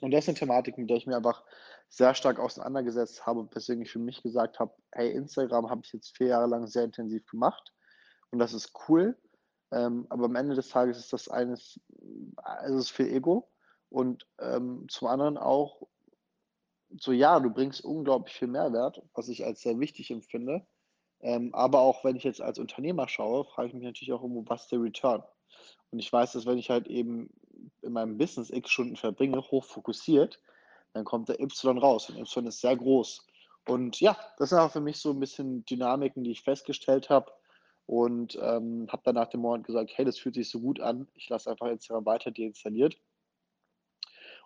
Und 0.00 0.12
das 0.12 0.25
sind 0.25 0.38
Thematiken, 0.38 0.83
mit 0.83 0.90
der 0.90 0.97
ich 0.97 1.07
mir 1.07 1.17
einfach 1.17 1.45
sehr 1.88 2.14
stark 2.14 2.38
auseinandergesetzt 2.38 3.26
habe, 3.26 3.49
weswegen 3.52 3.83
ich 3.83 3.90
für 3.90 3.99
mich 3.99 4.23
gesagt 4.23 4.59
habe, 4.59 4.73
hey, 4.93 5.11
Instagram 5.12 5.71
habe 5.71 5.83
ich 5.85 5.93
jetzt 5.93 6.17
vier 6.17 6.28
Jahre 6.28 6.49
lang 6.49 6.67
sehr 6.67 6.85
intensiv 6.85 7.26
gemacht 7.26 7.73
und 8.31 8.38
das 8.38 8.52
ist 8.52 8.73
cool. 8.88 9.17
Ähm, 9.70 10.06
aber 10.08 10.25
am 10.26 10.37
Ende 10.37 10.54
des 10.54 10.70
Tages 10.70 10.98
ist 10.98 11.12
das 11.12 11.28
eines, 11.28 11.80
also 12.37 12.78
es 12.78 12.84
ist 12.84 12.90
viel 12.90 13.08
Ego 13.08 13.48
und 13.90 14.26
ähm, 14.38 14.87
zum 14.88 15.08
anderen 15.08 15.37
auch 15.37 15.87
so, 16.96 17.12
ja, 17.12 17.38
du 17.38 17.50
bringst 17.50 17.84
unglaublich 17.84 18.34
viel 18.34 18.48
Mehrwert, 18.48 19.02
was 19.14 19.28
ich 19.28 19.44
als 19.44 19.60
sehr 19.60 19.78
wichtig 19.78 20.10
empfinde. 20.10 20.66
Ähm, 21.20 21.54
aber 21.54 21.80
auch 21.80 22.04
wenn 22.04 22.16
ich 22.16 22.25
jetzt 22.25 22.40
als 22.40 22.58
Unternehmer 22.58 23.08
schaue, 23.08 23.44
frage 23.44 23.68
ich 23.68 23.75
mich 23.75 23.82
natürlich 23.82 24.12
auch 24.12 24.22
immer, 24.22 24.42
was 24.46 24.68
der 24.68 24.80
Return? 24.80 25.22
Und 25.90 25.98
ich 25.98 26.12
weiß, 26.12 26.32
dass 26.32 26.46
wenn 26.46 26.58
ich 26.58 26.70
halt 26.70 26.87
eben 26.87 27.28
in 27.82 27.92
meinem 27.92 28.16
Business 28.16 28.50
x 28.50 28.70
Stunden 28.70 28.96
verbringe, 28.96 29.42
hoch 29.50 29.64
fokussiert, 29.64 30.40
dann 30.92 31.04
kommt 31.04 31.28
der 31.28 31.40
Y 31.40 31.78
raus 31.78 32.08
und 32.08 32.18
Y 32.18 32.46
ist 32.46 32.60
sehr 32.60 32.76
groß. 32.76 33.26
Und 33.66 34.00
ja, 34.00 34.16
das 34.38 34.50
sind 34.50 34.58
auch 34.58 34.70
für 34.70 34.80
mich 34.80 34.98
so 34.98 35.10
ein 35.10 35.20
bisschen 35.20 35.64
Dynamiken, 35.66 36.25
die 36.25 36.30
ich 36.30 36.42
festgestellt 36.42 37.10
habe 37.10 37.32
und 37.88 38.38
ähm, 38.42 38.87
habe 38.92 39.00
dann 39.02 39.14
nach 39.14 39.28
dem 39.28 39.40
Monat 39.40 39.64
gesagt, 39.64 39.92
hey, 39.95 40.04
das 40.04 40.18
fühlt 40.18 40.35
sich 40.35 40.50
so 40.50 40.61
gut 40.61 40.78
an, 40.78 41.09
ich 41.14 41.26
lasse 41.30 41.50
einfach 41.50 41.68
Instagram 41.68 42.04
weiter 42.04 42.30
deinstalliert. 42.30 42.99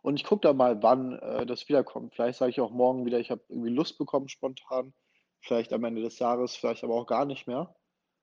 Und 0.00 0.14
ich 0.14 0.22
gucke 0.22 0.46
da 0.46 0.52
mal, 0.52 0.80
wann 0.80 1.18
äh, 1.18 1.44
das 1.44 1.68
wiederkommt. 1.68 2.14
Vielleicht 2.14 2.38
sage 2.38 2.50
ich 2.50 2.60
auch 2.60 2.70
morgen 2.70 3.04
wieder, 3.04 3.18
ich 3.18 3.32
habe 3.32 3.42
irgendwie 3.48 3.70
Lust 3.70 3.98
bekommen 3.98 4.28
spontan. 4.28 4.94
vielleicht 5.40 5.72
am 5.72 5.82
Ende 5.82 6.02
des 6.02 6.20
Jahres, 6.20 6.54
vielleicht 6.54 6.84
aber 6.84 6.94
auch 6.94 7.06
gar 7.06 7.24
nicht 7.24 7.48
mehr. 7.48 7.74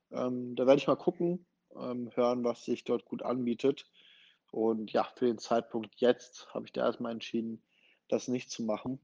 Ähm, 0.09 0.55
da 0.55 0.65
werde 0.65 0.79
ich 0.79 0.87
mal 0.87 0.95
gucken, 0.95 1.45
ähm, 1.75 2.11
hören, 2.15 2.45
was 2.45 2.63
sich 2.63 2.85
dort 2.85 3.03
gut 3.03 3.21
anbietet. 3.21 3.87
Und 4.51 4.93
ja, 4.93 5.03
für 5.17 5.25
den 5.25 5.37
Zeitpunkt 5.37 5.95
jetzt 5.97 6.47
habe 6.53 6.65
ich 6.65 6.71
da 6.71 6.85
erstmal 6.85 7.11
entschieden, 7.11 7.61
das 8.07 8.29
nicht 8.29 8.51
zu 8.51 8.63
machen. 8.63 9.01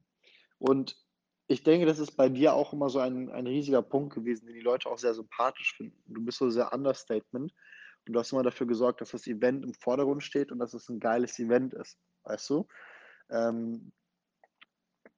Und 0.59 0.97
ich 1.47 1.63
denke, 1.63 1.85
das 1.85 1.99
ist 1.99 2.11
bei 2.11 2.29
dir 2.29 2.53
auch 2.53 2.73
immer 2.73 2.89
so 2.89 2.99
ein, 2.99 3.29
ein 3.31 3.47
riesiger 3.47 3.81
Punkt 3.81 4.13
gewesen, 4.13 4.47
den 4.47 4.55
die 4.55 4.61
Leute 4.61 4.89
auch 4.89 4.97
sehr 4.97 5.13
sympathisch 5.13 5.75
finden. 5.75 6.01
Du 6.07 6.23
bist 6.23 6.39
so 6.39 6.49
sehr 6.49 6.73
Understatement 6.73 7.53
und 8.07 8.13
du 8.13 8.19
hast 8.19 8.31
immer 8.31 8.43
dafür 8.43 8.67
gesorgt, 8.67 9.01
dass 9.01 9.11
das 9.11 9.27
Event 9.27 9.63
im 9.63 9.73
Vordergrund 9.73 10.23
steht 10.23 10.51
und 10.51 10.59
dass 10.59 10.73
es 10.73 10.89
ein 10.89 10.99
geiles 10.99 11.37
Event 11.37 11.73
ist. 11.73 11.99
Weißt 12.23 12.49
du? 12.49 12.67
Ähm, 13.29 13.91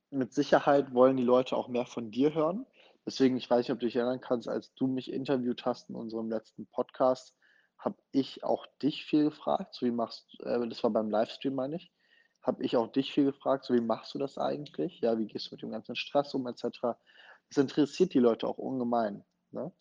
mit 0.10 0.34
Sicherheit 0.34 0.94
wollen 0.94 1.18
die 1.18 1.24
Leute 1.24 1.56
auch 1.56 1.70
mehr 1.70 1.86
von 1.86 2.12
dir 2.12 2.34
hören. 2.34 2.66
Deswegen, 3.06 3.38
ich 3.38 3.50
weiß 3.50 3.60
nicht, 3.60 3.72
ob 3.72 3.80
du 3.80 3.86
dich 3.86 3.96
erinnern 3.96 4.22
kannst, 4.22 4.50
als 4.50 4.74
du 4.74 4.88
mich 4.88 5.12
interviewt 5.12 5.66
hast 5.66 5.90
in 5.90 5.96
unserem 5.96 6.30
letzten 6.30 6.68
Podcast, 6.68 7.34
habe 7.78 7.96
ich 8.12 8.44
auch 8.44 8.66
dich 8.82 9.06
viel 9.06 9.26
gefragt, 9.26 9.76
so 9.76 9.86
wie 9.86 9.92
machst, 9.92 10.38
äh, 10.42 10.68
das 10.68 10.84
war 10.84 10.90
beim 10.90 11.10
Livestream, 11.10 11.56
meine 11.56 11.78
ich, 11.78 11.92
habe 12.48 12.64
ich 12.64 12.78
auch 12.78 12.88
dich 12.88 13.12
viel 13.14 13.26
gefragt, 13.26 13.66
so 13.66 13.74
wie 13.74 13.82
machst 13.82 14.14
du 14.14 14.20
das 14.20 14.38
eigentlich? 14.38 15.02
Ja, 15.02 15.20
wie 15.20 15.28
gehst 15.28 15.48
du 15.48 15.56
mit 15.56 15.62
dem 15.62 15.72
ganzen 15.72 15.96
Stress 15.96 16.34
um, 16.34 16.48
etc. 16.48 16.98
Das 17.50 17.58
interessiert 17.58 18.14
die 18.14 18.20
Leute 18.20 18.48
auch 18.48 18.58
ungemein. 18.58 19.24
Ne? 19.52 19.72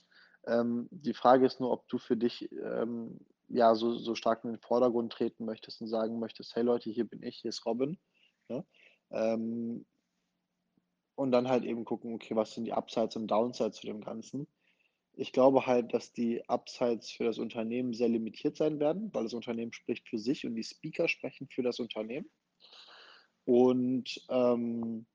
Ähm, 0.47 0.89
die 0.91 1.15
Frage 1.15 1.47
ist 1.47 1.61
nur, 1.61 1.71
ob 1.71 1.89
du 1.89 1.99
für 1.99 2.17
dich 2.17 2.51
ähm, 2.53 3.21
ja 3.49 3.75
so, 3.77 3.97
so 3.97 4.17
stark 4.17 4.45
in 4.45 4.51
den 4.51 4.61
Vordergrund 4.61 5.13
treten 5.13 5.45
möchtest 5.45 5.81
und 5.81 5.87
sagen 5.87 6.19
möchtest, 6.19 6.57
hey 6.57 6.65
Leute, 6.65 6.91
hier 6.91 7.09
bin 7.09 7.23
ich, 7.23 7.37
hier 7.39 7.51
ist 7.51 7.65
Robin. 7.65 7.99
Ne? 8.49 8.67
Ähm, 9.11 9.87
und 11.15 11.31
dann 11.31 11.49
halt 11.49 11.65
eben 11.65 11.85
gucken, 11.85 12.15
okay, 12.15 12.35
was 12.35 12.53
sind 12.53 12.65
die 12.65 12.73
Upsides 12.73 13.17
und 13.17 13.29
Downsides 13.29 13.77
zu 13.77 13.87
dem 13.87 14.03
Ganzen. 14.03 14.49
Ich 15.15 15.33
glaube 15.33 15.67
halt, 15.67 15.95
dass 15.95 16.13
die 16.13 16.43
Upsides 16.49 17.11
für 17.11 17.25
das 17.25 17.39
Unternehmen 17.39 17.95
sehr 17.95 18.09
limitiert 18.09 18.57
sein 18.57 18.81
werden, 18.81 19.15
weil 19.15 19.23
das 19.23 19.33
Unternehmen 19.33 19.73
spricht 19.73 20.09
für 20.09 20.19
sich 20.19 20.45
und 20.45 20.57
die 20.57 20.65
Speaker 20.65 21.09
sprechen 21.09 21.49
für 21.49 21.63
das 21.63 21.79
Unternehmen. 21.79 22.29
Und 23.47 24.21
ähm, 24.29 25.07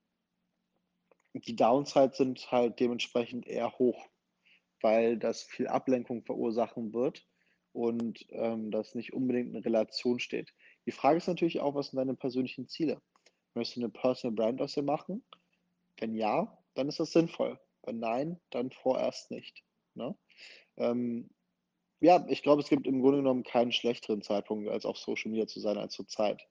die 1.34 1.56
Downsides 1.56 2.18
sind 2.18 2.52
halt 2.52 2.80
dementsprechend 2.80 3.46
eher 3.46 3.78
hoch, 3.78 4.08
weil 4.82 5.18
das 5.18 5.44
viel 5.44 5.68
Ablenkung 5.68 6.24
verursachen 6.24 6.94
wird 6.94 7.28
und 7.74 8.26
ähm, 8.30 8.72
das 8.72 8.96
nicht 8.96 9.14
unbedingt 9.14 9.54
in 9.54 9.62
Relation 9.62 10.20
steht. 10.20 10.54
Die 10.86 10.92
Frage 10.92 11.18
ist 11.18 11.28
natürlich 11.28 11.60
auch, 11.60 11.76
was 11.76 11.90
sind 11.90 11.98
deine 11.98 12.16
persönlichen 12.16 12.68
Ziele? 12.68 13.02
Möchtest 13.54 13.78
du 13.78 13.82
eine 13.82 13.90
Personal 13.90 14.36
Brand 14.36 14.62
aus 14.62 14.74
dir 14.74 14.84
machen? 14.84 15.24
Wenn 16.00 16.16
ja, 16.16 16.58
dann 16.74 16.88
ist 16.88 17.00
das 17.00 17.12
sinnvoll. 17.12 17.60
Wenn 17.84 18.00
nein, 18.00 18.40
dann 18.50 18.72
vorerst 18.72 19.30
nicht. 19.30 19.64
Ne? 19.94 20.16
Ähm, 20.78 21.30
ja, 22.00 22.26
ich 22.30 22.44
glaube, 22.44 22.62
es 22.62 22.70
gibt 22.70 22.88
im 22.88 23.02
Grunde 23.02 23.18
genommen 23.18 23.44
keinen 23.44 23.72
schlechteren 23.72 24.22
Zeitpunkt, 24.22 24.70
als 24.70 24.86
auf 24.86 24.98
Social 24.98 25.32
Media 25.32 25.48
zu 25.48 25.60
sein 25.60 25.78
als 25.78 25.94
zur 25.94 26.08
Zeit. 26.08 26.48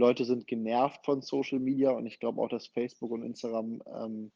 Leute 0.00 0.24
sind 0.24 0.46
genervt 0.46 1.04
von 1.04 1.22
Social 1.22 1.60
Media 1.60 1.90
und 1.90 2.06
ich 2.06 2.18
glaube 2.18 2.40
auch, 2.40 2.48
dass 2.48 2.66
Facebook 2.66 3.10
und 3.10 3.22
Instagram 3.22 3.82
ähm, 3.86 4.32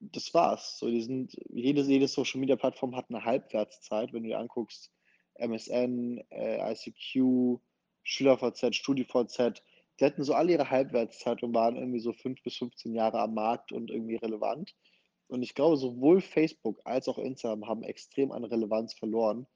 das 0.00 0.32
war's. 0.32 0.78
So, 0.78 0.88
die 0.88 1.02
sind, 1.02 1.36
jede, 1.48 1.82
jede 1.82 2.08
Social 2.08 2.40
Media 2.40 2.56
Plattform 2.56 2.96
hat 2.96 3.06
eine 3.10 3.24
Halbwertszeit. 3.24 4.12
Wenn 4.12 4.22
du 4.22 4.30
dir 4.30 4.38
anguckst, 4.38 4.90
MSN, 5.34 6.22
äh, 6.30 6.72
ICQ, 6.72 7.60
SchülerVZ, 8.02 8.74
StudiVZ, 8.74 9.62
die 10.00 10.04
hatten 10.04 10.24
so 10.24 10.34
alle 10.34 10.52
ihre 10.52 10.70
Halbwertszeit 10.70 11.42
und 11.42 11.54
waren 11.54 11.76
irgendwie 11.76 12.00
so 12.00 12.12
fünf 12.12 12.42
bis 12.42 12.56
15 12.56 12.94
Jahre 12.94 13.20
am 13.20 13.34
Markt 13.34 13.72
und 13.72 13.90
irgendwie 13.90 14.16
relevant. 14.16 14.74
Und 15.26 15.42
ich 15.42 15.54
glaube, 15.54 15.76
sowohl 15.76 16.20
Facebook 16.20 16.80
als 16.84 17.08
auch 17.08 17.18
Instagram 17.18 17.68
haben 17.68 17.82
extrem 17.82 18.32
an 18.32 18.44
Relevanz 18.44 18.94
verloren. 18.94 19.46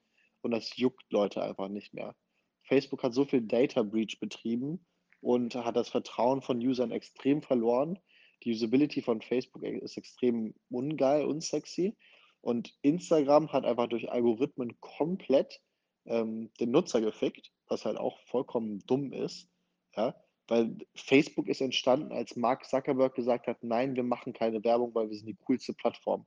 Und 0.41 0.51
das 0.51 0.75
juckt 0.77 1.11
Leute 1.11 1.41
einfach 1.41 1.69
nicht 1.69 1.93
mehr. 1.93 2.15
Facebook 2.63 3.03
hat 3.03 3.13
so 3.13 3.25
viel 3.25 3.41
Data 3.41 3.83
Breach 3.83 4.19
betrieben 4.19 4.85
und 5.21 5.55
hat 5.55 5.75
das 5.75 5.89
Vertrauen 5.89 6.41
von 6.41 6.59
Usern 6.59 6.91
extrem 6.91 7.41
verloren. 7.41 7.99
Die 8.43 8.51
Usability 8.51 9.01
von 9.01 9.21
Facebook 9.21 9.63
ist 9.63 9.97
extrem 9.97 10.53
ungeil, 10.69 11.25
unsexy. 11.25 11.95
Und 12.41 12.77
Instagram 12.81 13.53
hat 13.53 13.65
einfach 13.65 13.87
durch 13.87 14.11
Algorithmen 14.11 14.79
komplett 14.81 15.61
ähm, 16.05 16.51
den 16.59 16.71
Nutzer 16.71 16.99
gefickt, 16.99 17.53
was 17.67 17.85
halt 17.85 17.97
auch 17.97 18.19
vollkommen 18.25 18.79
dumm 18.85 19.13
ist. 19.13 19.49
Ja? 19.95 20.15
Weil 20.47 20.77
Facebook 20.93 21.47
ist 21.47 21.61
entstanden, 21.61 22.11
als 22.11 22.35
Mark 22.35 22.65
Zuckerberg 22.65 23.15
gesagt 23.15 23.47
hat, 23.47 23.63
nein, 23.63 23.95
wir 23.95 24.03
machen 24.03 24.33
keine 24.33 24.61
Werbung, 24.63 24.93
weil 24.93 25.09
wir 25.09 25.15
sind 25.15 25.27
die 25.27 25.37
coolste 25.45 25.73
Plattform. 25.73 26.25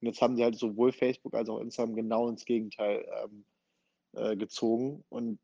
Und 0.00 0.06
jetzt 0.08 0.20
haben 0.20 0.36
sie 0.36 0.42
halt 0.42 0.56
sowohl 0.56 0.90
Facebook 0.90 1.34
als 1.34 1.48
auch 1.48 1.60
Instagram 1.60 1.94
genau 1.94 2.28
ins 2.28 2.44
Gegenteil 2.44 3.06
ähm, 3.22 3.44
äh, 4.14 4.36
gezogen. 4.36 5.04
Und 5.08 5.38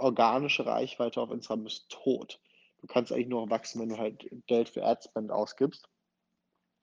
organische 0.00 0.66
Reichweite 0.66 1.20
auf 1.20 1.30
Instagram 1.30 1.66
ist 1.66 1.88
tot. 1.90 2.40
Du 2.80 2.86
kannst 2.86 3.12
eigentlich 3.12 3.28
nur 3.28 3.50
wachsen, 3.50 3.80
wenn 3.80 3.90
du 3.90 3.98
halt 3.98 4.26
Geld 4.46 4.68
für 4.68 4.84
Adspend 4.84 5.30
ausgibst. 5.30 5.88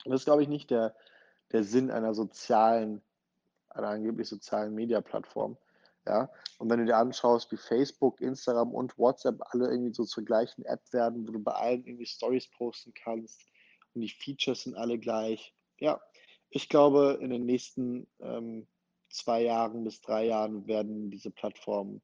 Das 0.05 0.21
ist, 0.21 0.25
glaube 0.25 0.43
ich, 0.43 0.47
nicht 0.47 0.69
der, 0.69 0.95
der 1.51 1.63
Sinn 1.63 1.89
einer 1.89 2.13
sozialen, 2.13 3.01
einer 3.69 3.89
angeblich 3.89 4.27
sozialen 4.27 4.75
Media-Plattform. 4.75 5.57
Ja? 6.05 6.29
Und 6.59 6.69
wenn 6.69 6.79
du 6.79 6.85
dir 6.85 6.97
anschaust, 6.97 7.51
wie 7.51 7.57
Facebook, 7.57 8.21
Instagram 8.21 8.73
und 8.73 8.97
WhatsApp 8.97 9.41
alle 9.49 9.69
irgendwie 9.69 9.93
so 9.93 10.05
zur 10.05 10.23
gleichen 10.23 10.63
App 10.65 10.81
werden, 10.93 11.27
wo 11.27 11.31
du 11.31 11.39
bei 11.39 11.53
allen 11.53 11.85
irgendwie 11.85 12.05
Stories 12.05 12.47
posten 12.47 12.93
kannst 12.93 13.41
und 13.93 14.01
die 14.01 14.09
Features 14.09 14.63
sind 14.63 14.75
alle 14.75 14.99
gleich. 14.99 15.53
Ja, 15.79 15.99
ich 16.49 16.69
glaube, 16.69 17.17
in 17.21 17.31
den 17.31 17.45
nächsten 17.45 18.07
ähm, 18.19 18.67
zwei 19.09 19.41
Jahren 19.41 19.83
bis 19.83 20.01
drei 20.01 20.25
Jahren 20.25 20.67
werden 20.67 21.11
diese 21.11 21.31
Plattformen 21.31 22.01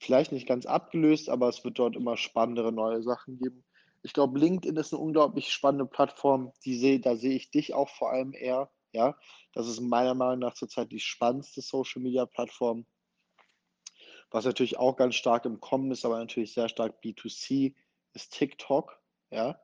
vielleicht 0.00 0.32
nicht 0.32 0.48
ganz 0.48 0.66
abgelöst, 0.66 1.28
aber 1.28 1.48
es 1.48 1.62
wird 1.64 1.78
dort 1.78 1.94
immer 1.94 2.16
spannendere 2.16 2.72
neue 2.72 3.02
Sachen 3.02 3.38
geben. 3.38 3.64
Ich 4.02 4.14
glaube, 4.14 4.38
LinkedIn 4.38 4.76
ist 4.76 4.94
eine 4.94 5.02
unglaublich 5.02 5.52
spannende 5.52 5.84
Plattform. 5.84 6.52
Die 6.64 6.76
seh, 6.76 6.98
da 6.98 7.16
sehe 7.16 7.36
ich 7.36 7.50
dich 7.50 7.74
auch 7.74 7.90
vor 7.90 8.10
allem 8.10 8.32
eher. 8.32 8.70
Ja, 8.92 9.16
das 9.52 9.68
ist 9.68 9.80
meiner 9.80 10.14
Meinung 10.14 10.40
nach 10.40 10.54
zurzeit 10.54 10.90
die 10.90 10.98
spannendste 10.98 11.60
Social 11.60 12.02
Media 12.02 12.26
Plattform. 12.26 12.86
Was 14.30 14.46
natürlich 14.46 14.78
auch 14.78 14.96
ganz 14.96 15.16
stark 15.16 15.44
im 15.44 15.60
Kommen 15.60 15.90
ist, 15.90 16.04
aber 16.04 16.18
natürlich 16.18 16.54
sehr 16.54 16.68
stark 16.68 17.02
B2C, 17.04 17.74
ist 18.14 18.32
TikTok. 18.32 18.98
Ja, 19.30 19.60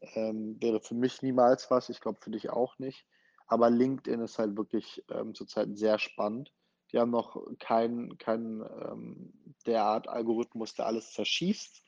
ähm, 0.00 0.56
wäre 0.60 0.80
für 0.80 0.94
mich 0.94 1.22
niemals 1.22 1.70
was. 1.70 1.90
Ich 1.90 2.00
glaube 2.00 2.18
für 2.20 2.30
dich 2.30 2.50
auch 2.50 2.78
nicht. 2.78 3.06
Aber 3.46 3.70
LinkedIn 3.70 4.20
ist 4.20 4.38
halt 4.38 4.56
wirklich 4.56 5.04
ähm, 5.10 5.34
zurzeit 5.34 5.76
sehr 5.76 5.98
spannend. 5.98 6.52
Die 6.96 7.00
haben 7.00 7.10
noch 7.10 7.36
keinen 7.58 8.16
kein, 8.16 8.62
ähm, 8.62 9.34
derart 9.66 10.08
Algorithmus, 10.08 10.72
der 10.72 10.86
alles 10.86 11.12
zerschießt. 11.12 11.84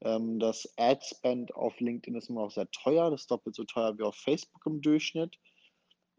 Ähm, 0.00 0.40
das 0.40 0.68
Ad-Spend 0.76 1.54
auf 1.54 1.78
LinkedIn 1.78 2.16
ist 2.18 2.30
immer 2.30 2.40
noch 2.42 2.50
sehr 2.50 2.68
teuer. 2.72 3.12
Das 3.12 3.20
ist 3.20 3.30
doppelt 3.30 3.54
so 3.54 3.62
teuer 3.62 3.96
wie 3.96 4.02
auf 4.02 4.16
Facebook 4.16 4.66
im 4.66 4.80
Durchschnitt. 4.80 5.38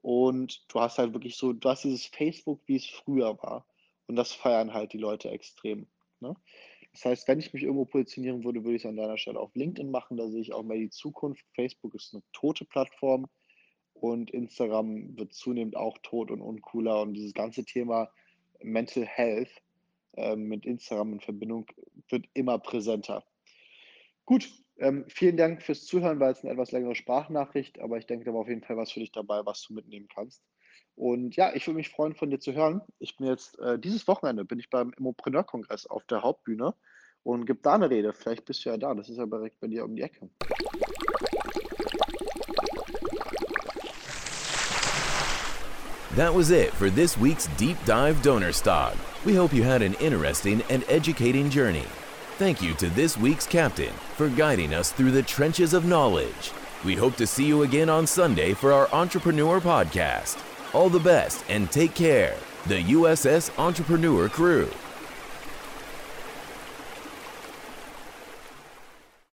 Und 0.01 0.63
du 0.69 0.79
hast 0.79 0.97
halt 0.97 1.11
wirklich 1.11 1.35
so, 1.35 1.51
du 1.51 1.67
hast 1.67 1.83
dieses 1.83 2.05
Facebook, 2.05 2.61
wie 2.67 2.77
es 2.77 2.85
früher 2.85 3.37
war. 3.43 3.67
Und 4.07 4.15
das 4.15 4.31
feiern 4.31 4.73
halt 4.73 4.93
die 4.93 4.97
Leute 4.97 5.29
extrem. 5.29 5.87
Ne? 6.21 6.33
Das 6.93 7.03
heißt, 7.03 7.27
wenn 7.27 7.39
ich 7.39 7.51
mich 7.51 7.63
irgendwo 7.63 7.83
positionieren 7.83 8.45
würde, 8.45 8.63
würde 8.63 8.77
ich 8.77 8.83
es 8.83 8.89
an 8.89 8.95
deiner 8.95 9.17
Stelle 9.17 9.41
auf 9.41 9.53
LinkedIn 9.55 9.91
machen. 9.91 10.15
Da 10.15 10.29
sehe 10.29 10.39
ich 10.39 10.53
auch 10.53 10.63
mehr 10.63 10.77
die 10.77 10.89
Zukunft. 10.89 11.45
Facebook 11.53 11.95
ist 11.95 12.13
eine 12.13 12.23
tote 12.31 12.63
Plattform 12.63 13.27
und 14.01 14.31
Instagram 14.31 15.15
wird 15.15 15.33
zunehmend 15.33 15.77
auch 15.77 15.97
tot 15.99 16.31
und 16.31 16.41
uncooler. 16.41 17.01
Und 17.01 17.13
dieses 17.13 17.33
ganze 17.33 17.63
Thema 17.63 18.11
Mental 18.61 19.05
Health 19.05 19.49
äh, 20.17 20.35
mit 20.35 20.65
Instagram 20.65 21.13
in 21.13 21.19
Verbindung 21.19 21.67
wird 22.09 22.25
immer 22.33 22.57
präsenter. 22.57 23.23
Gut, 24.25 24.51
ähm, 24.79 25.05
vielen 25.07 25.37
Dank 25.37 25.61
fürs 25.61 25.85
Zuhören, 25.85 26.19
weil 26.19 26.31
es 26.31 26.43
eine 26.43 26.51
etwas 26.51 26.71
längere 26.71 26.95
Sprachnachricht, 26.95 27.79
aber 27.79 27.97
ich 27.97 28.07
denke, 28.07 28.25
da 28.25 28.33
war 28.33 28.41
auf 28.41 28.47
jeden 28.47 28.63
Fall 28.63 28.77
was 28.77 28.91
für 28.91 28.99
dich 28.99 29.11
dabei, 29.11 29.45
was 29.45 29.61
du 29.63 29.73
mitnehmen 29.73 30.07
kannst. 30.13 30.43
Und 30.95 31.35
ja, 31.35 31.53
ich 31.53 31.67
würde 31.67 31.77
mich 31.77 31.89
freuen, 31.89 32.15
von 32.15 32.31
dir 32.31 32.39
zu 32.39 32.53
hören. 32.53 32.81
Ich 32.97 33.17
bin 33.17 33.27
jetzt, 33.27 33.59
äh, 33.59 33.77
dieses 33.77 34.07
Wochenende 34.07 34.45
bin 34.45 34.59
ich 34.59 34.69
beim 34.71 34.93
Immopreneur-Kongress 34.97 35.85
auf 35.85 36.05
der 36.05 36.23
Hauptbühne 36.23 36.73
und 37.23 37.45
gebe 37.45 37.59
da 37.61 37.75
eine 37.75 37.89
Rede. 37.89 38.13
Vielleicht 38.13 38.45
bist 38.45 38.65
du 38.65 38.69
ja 38.69 38.77
da, 38.77 38.95
das 38.95 39.09
ist 39.09 39.17
ja 39.17 39.27
direkt 39.27 39.59
bei 39.59 39.67
dir 39.67 39.85
um 39.85 39.95
die 39.95 40.01
Ecke. 40.01 40.29
That 46.15 46.33
was 46.33 46.51
it 46.51 46.73
for 46.73 46.89
this 46.89 47.17
week's 47.17 47.47
Deep 47.55 47.77
Dive 47.85 48.21
Donnerstag. 48.21 48.97
We 49.23 49.33
hope 49.33 49.53
you 49.53 49.63
had 49.63 49.81
an 49.81 49.93
interesting 49.93 50.61
and 50.69 50.83
educating 50.89 51.49
journey. 51.49 51.85
Thank 52.37 52.61
you 52.61 52.73
to 52.75 52.89
this 52.89 53.17
week's 53.17 53.47
captain 53.47 53.93
for 54.17 54.27
guiding 54.27 54.73
us 54.73 54.91
through 54.91 55.11
the 55.11 55.23
trenches 55.23 55.73
of 55.73 55.85
knowledge. 55.85 56.51
We 56.83 56.95
hope 56.95 57.15
to 57.15 57.25
see 57.25 57.45
you 57.45 57.63
again 57.63 57.89
on 57.89 58.05
Sunday 58.07 58.53
for 58.53 58.73
our 58.73 58.89
Entrepreneur 58.91 59.61
Podcast. 59.61 60.43
All 60.73 60.89
the 60.89 60.99
best 60.99 61.45
and 61.47 61.71
take 61.71 61.95
care. 61.95 62.35
The 62.65 62.83
USS 62.83 63.57
Entrepreneur 63.57 64.27
Crew. 64.27 64.69